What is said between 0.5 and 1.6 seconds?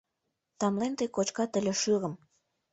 Тамлен тый кочкат